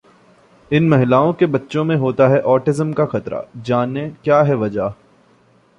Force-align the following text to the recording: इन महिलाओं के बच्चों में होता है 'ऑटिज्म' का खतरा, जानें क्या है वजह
इन 0.71 0.87
महिलाओं 0.89 1.33
के 1.33 1.45
बच्चों 1.45 1.83
में 1.83 1.95
होता 1.95 2.27
है 2.27 2.41
'ऑटिज्म' 2.41 2.93
का 2.93 3.05
खतरा, 3.05 3.45
जानें 3.57 4.15
क्या 4.23 4.41
है 4.43 4.55
वजह 4.55 4.93